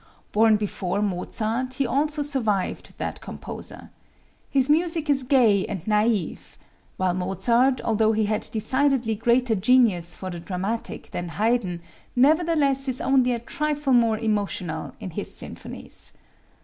[0.31, 3.91] Born before Mozart, he also survived that composer.
[4.49, 6.57] His music is gay and naive;
[6.97, 11.81] while Mozart, although he had decidedly greater genius for the dramatic than Haydn,
[12.15, 16.13] nevertheless is only a trifle more emotional in his symphonies.